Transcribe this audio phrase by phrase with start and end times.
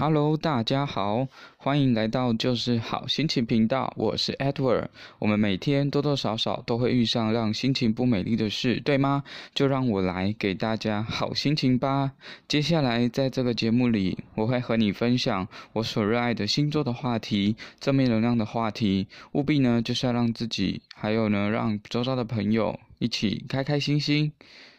[0.00, 1.26] Hello，大家好，
[1.56, 4.86] 欢迎来到就是好心情频道，我是 Edward。
[5.18, 9.24] 我们每天多多少少都会遇上让心情不美丽的事，对吗？
[9.56, 12.12] 就让我来给大家好心情吧。
[12.46, 24.30] 接下来在这个节目里，我会和你分享我所热爱的星座的话题，正面能量的话题，务必呢就是要让自己，还有呢让周遭的朋友一起开开心心。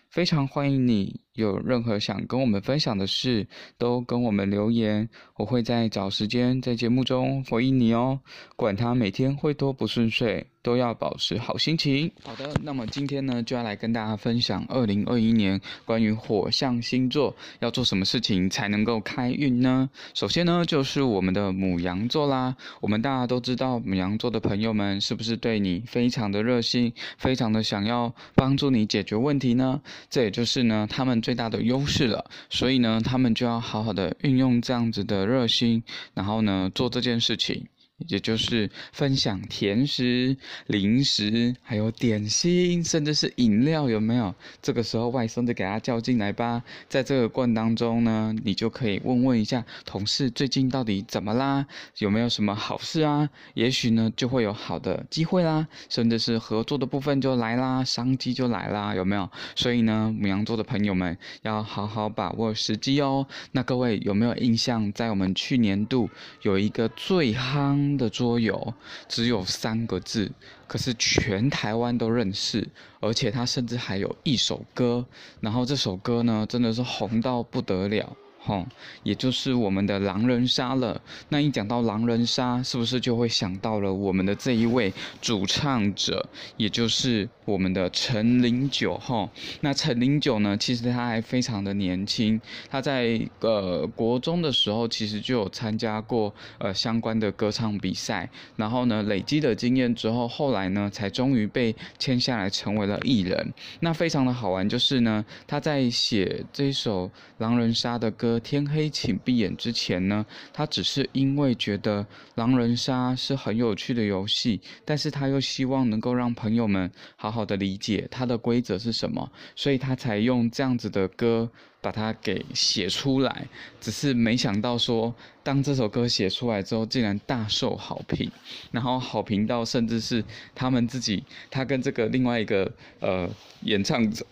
[0.09, 1.19] 非常欢迎你。
[1.39, 3.47] 有任何想跟我们分享的事，
[3.77, 5.07] 都跟我们留言，
[5.37, 8.19] 我会在找时间在节目中回应你哦。
[8.55, 12.11] 管他每天会多不顺遂，都要保持好心情。
[12.23, 19.89] 好的，那么今天呢，就要来跟大家分享二零二一年关于火象星座要做什么事情才能够开运呢？
[20.13, 22.53] 首先呢，就是我们的母羊座啦。
[22.81, 29.81] 我们大家都知道，母羊座的朋友们是不是对你非常的热心，非常的想要帮助你解决问题呢？
[30.09, 31.19] 这也就是呢，他们。
[31.29, 35.83] 最大的优势了，所以呢，他们就要好好的运用这样子的热心，
[36.15, 37.67] 然后呢，做这件事情。
[38.07, 40.35] 也就是分享甜食、
[40.67, 44.33] 零食，还有点心，甚至是饮料，有没有？
[44.61, 46.63] 这个时候外甥就给他叫进来吧。
[46.87, 51.65] 在这个过程当中呢，你就可以问问一下同事最近到底怎么啦？
[51.97, 53.29] 有没有什么好事啊？
[53.53, 59.29] 也许呢就会有好的机会啦，甚至是合作的部分就来啦，商机就来啦，有没有？
[59.55, 63.25] 所以呢，母羊座的朋友们要好好把握时机哦。
[63.51, 66.09] 那各位有没有印象，在我们去年度
[66.43, 68.73] 有一个最夯的桌游
[69.07, 70.31] 只有三个字，
[70.67, 72.67] 可是全台湾都认识，
[72.99, 75.05] 而且他甚至还有一首歌，
[75.39, 78.15] 然后这首歌呢，真的是红到不得了。
[78.45, 78.65] 哦，
[79.03, 80.99] 也就是我们的狼人杀了。
[81.27, 84.91] 那一讲到狼人杀，是不是就会想到了我们的这一位
[85.21, 86.25] 主唱者，
[86.55, 89.29] 也就是我们的陈零九哈？
[89.59, 103.53] 那陈零九呢，其实他还非常的年轻，他在呃国中的时候其实就有参加过呃相关的歌唱比赛，然后呢累积了经验之后，后来呢才终于被签下来成为了艺人。
[103.81, 108.28] 那非常的好玩，就是呢他在写这首狼人杀的歌。
[108.37, 123.47] 天黑请闭眼之前呢，他只是因为觉得狼人杀是很有趣的游戏，但是他又希望能够让朋友们好好的理解它的规则是什么，所以他才用这样子的歌把它给写出来。
[123.79, 128.29] 只是没想到说，当这首歌写出来之后，竟然大受好评，
[128.71, 130.21] 然后好评到甚至是
[130.53, 132.69] 他们自己，他跟这个另外一个
[132.99, 133.29] 呃
[133.61, 134.25] 演唱者。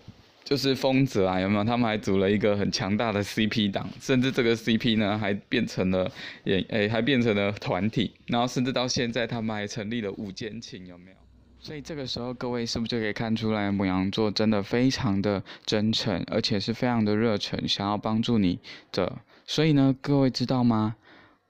[0.47, 1.63] 就是丰泽啊，有没有？
[1.66, 6.09] 他们还组了一个很强大的 CP 档，甚至这个 CP 呢还变成了
[6.46, 11.18] 也诶、还变成了团体，然后甚至到现在他们还成立了五间情，有没有？
[11.59, 18.58] 所以这个时候各位是不是就可以看出来，牡羊座真的非常的真诚，而且是非常的热忱，想要帮助你
[18.94, 19.18] 的。
[19.46, 20.96] 所以呢，各位知道吗？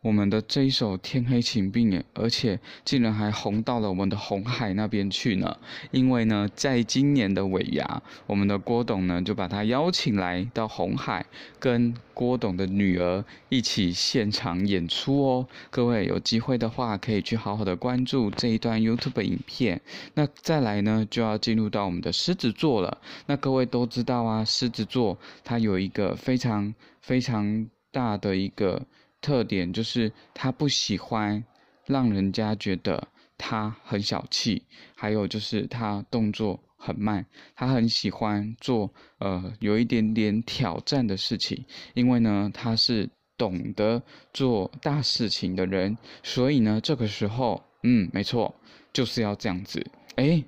[0.04, 5.58] 我们的这一首《天黑请闭眼》，而且竟然还红到了我们的红海那边去呢。
[5.90, 11.26] 因为呢，在今年的尾牙，我们的郭董呢就把他邀请来到红海，
[11.60, 15.48] 跟郭董的女儿一起现场演出哦。
[15.72, 19.82] 各位有机会的话，可以去好好的关注这一段 YouTube 影片。
[20.14, 23.00] 那再来呢，就要进入到我们的狮子座了。
[23.26, 28.86] 那各位都知道啊，狮子座它有一个非常非常大的一个。
[29.28, 31.44] 特点就是他不喜欢
[31.86, 34.64] 让人家觉得他很小气，
[34.96, 44.02] 还有就是他动作很慢，他很喜欢做呃有一点点挑战的事情，因为呢他是懂得
[44.34, 48.56] 做大事情的人，所以呢这个时候嗯没错
[48.94, 49.86] 就是要这样子
[50.16, 50.46] 诶。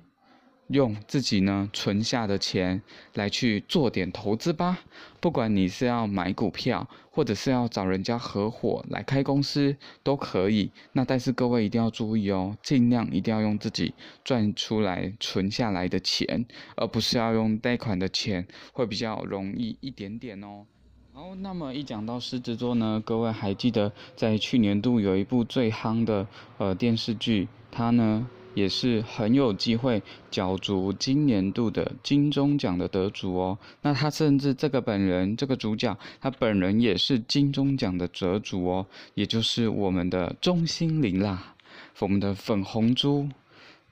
[0.70, 2.80] 用自己呢存下的钱
[3.14, 4.78] 来去做点投资吧，
[5.20, 10.70] 不管你是要买股票，或者是要找人家合伙来开公司都可以。
[10.92, 13.92] 那但是各位一定要注意哦，尽量一定要用自己
[14.24, 20.66] 赚出来存下来的钱，而不是要用贷款的钱，会比较容易一点点哦。
[21.12, 26.26] 好，那么一讲到狮子座呢，各位还记得在去年度有一部最夯的
[26.58, 28.26] 呃电视剧，它呢？
[28.54, 33.58] 也是很有机会角逐今年度的金钟奖的得主哦。
[33.82, 41.54] 那他甚至这个本人，这个主角，他本人也是金钟奖的得主哦，也就是我们的钟欣凌啦，
[41.98, 43.28] 我们的粉红猪。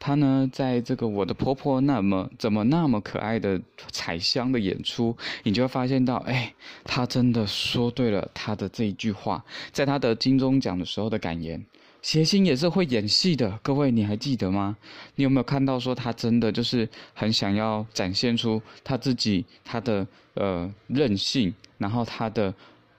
[0.01, 6.55] 他呢，在这个我的婆婆那么怎么那么可爱的彩香的演出，你就会发现到，哎，
[6.85, 11.65] 他真的说对了他的这一句话，在他得金钟奖的时候的感言。
[12.01, 14.77] 谐星也是会演戏的，各位你还记得吗？
[15.17, 22.55] 你有没有看到说他真的就是很想要展现出他自己他的呃任性，然后他的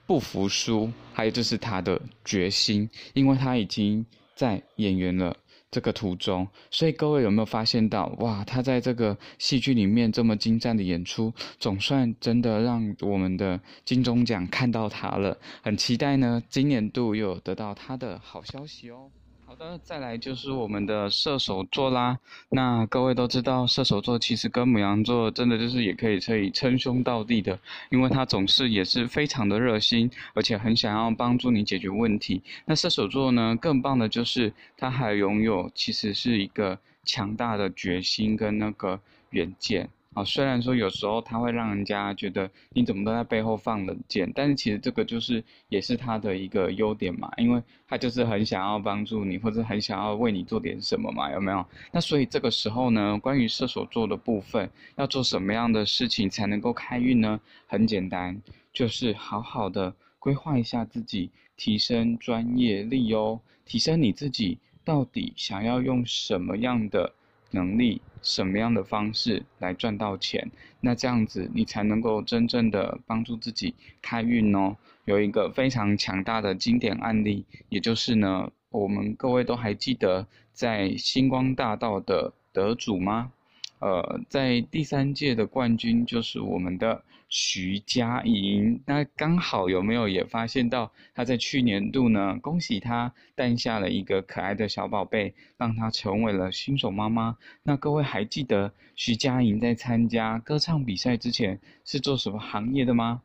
[0.06, 4.04] 不服输，还有就是他的决心，因为他已经
[4.34, 5.34] 在演员了
[5.70, 19.10] 这个途中，所以各位有没有发现到，哇，他在这个戏剧里面这么精湛的演出，总算真的让我们的金钟奖看到他了，很期待呢，今年度又有得到他的好消息哦。
[19.50, 22.16] 好的，再来就是我们的射手座啦。
[22.50, 27.58] 那各位都知道，射手座其实跟牡羊座真的就是也可以可以称兄道弟的，
[27.90, 32.40] 因为他总是也是非常的热心，而且很想要帮助你解决问题。
[32.64, 39.00] 那射手座呢，更棒的就是他还拥有其实是一个强大的决心跟那个
[39.30, 39.90] 远见。
[40.24, 51.64] 虽然说有时候他会让人家觉得你怎么都在背后放冷箭，但是其实这个就是也是他的一个优点嘛，因为他就是很想要帮助你，或者很想要为你做点什么嘛，有没有？
[51.92, 57.40] 那所以这个时候呢，关于射手座的部分，要做什么样的事情才能够开运呢？
[57.66, 58.40] 很简单，
[58.72, 67.12] 就是好好的规划一下自己，提升专业力哦，提升你自己到底想要用什么样的
[67.50, 68.00] 能力。
[68.22, 70.50] 什么样的方式来赚到钱？
[70.80, 74.76] 那这样子你才能够真正的帮助自己开运哦。
[75.04, 83.32] 有一个非常强大的经典案例，也就是呢，我们各位都还记得在星光大道的得主吗？
[83.80, 88.82] 呃，在第三届的冠军就是我们的徐佳莹。
[88.86, 92.38] 那刚好有没有也发现到她在去年度呢？
[92.40, 97.38] 恭喜她诞下了一个可爱的小宝贝，让她成为了新手妈妈。
[97.62, 103.22] 那各位还记得徐佳莹在参加歌唱比赛之前是做什么行业的吗？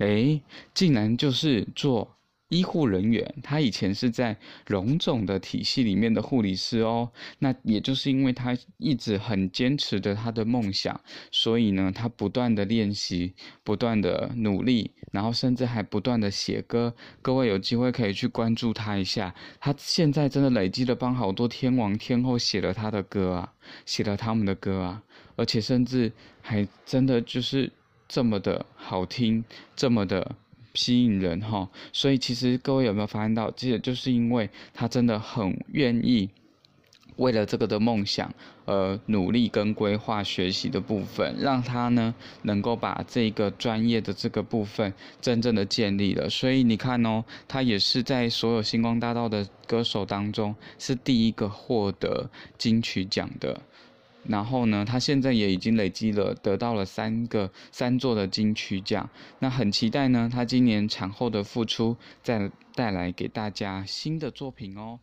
[0.00, 0.42] 诶，
[0.74, 2.14] 竟然就是做。
[2.52, 7.10] 医护人员，他以前是在荣总的体系里面的护理师哦。
[7.38, 11.00] 那也就是因为他一直很坚持着他的梦想，
[11.30, 13.32] 所以呢，他不断的练习，
[13.64, 16.94] 不断的努力，然后甚至还不断的写歌。
[17.22, 23.54] 各位有机会可以去关注他一下，他现在真的累积了帮好多天王天后写了他的歌啊，
[23.86, 25.02] 写了他们的歌啊，
[25.36, 26.12] 而且甚至
[26.42, 27.72] 还真的就是
[28.06, 29.42] 这么的好听，
[29.74, 30.36] 这么的。
[30.74, 36.30] 吸引人哈，所以其实各位有没有发现到，其实就是因为他真的很愿意
[37.16, 38.32] 为了这个的梦想
[38.64, 46.30] 而努力跟规划学习的部分，让他呢能够把这个专业的这个部分真正的建立了。
[46.30, 53.60] 所以你看哦，他也是在所有星光大道的歌手当中是第一个获得金曲奖的。
[54.24, 59.08] 然后呢，他现在也已经累积了得到了三个三座的金曲奖，
[59.40, 65.00] 那很期待呢，他今年产后的复出，再带来给大家新的作品哦。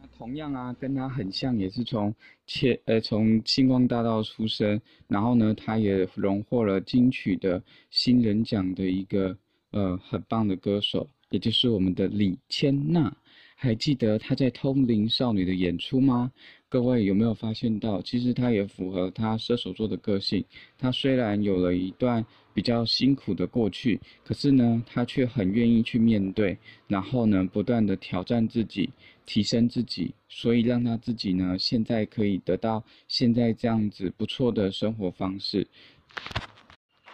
[0.00, 2.12] 那同样啊，跟他很像，也是从
[2.46, 9.36] 切呃从星光大道出身，然后呢，他也荣获了金曲的新人奖的一个
[9.70, 13.14] 呃很棒的歌手，也就是我们的李千娜。
[13.62, 16.32] 还记得他在《通灵少女》的演出吗？
[16.70, 20.42] 各位有没有发现到，其实他也符合他射手座的个性。
[20.78, 22.24] 他虽然有了一段
[22.54, 26.56] 比较辛苦的过去，可是呢，他却很愿意去面对，
[26.88, 28.88] 然后呢，不断的挑战自己，
[29.26, 35.66] 提升自己，所以让他自己呢，现在可以得到现在这样子不错的生活方式。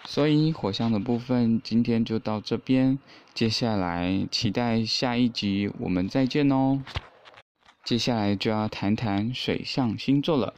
[0.06, 2.98] 所以火象的部分今天就到这边，
[3.34, 6.80] 接下来期待下一集我们再见哦。
[7.84, 10.54] 接下来就要谈谈水象星座了。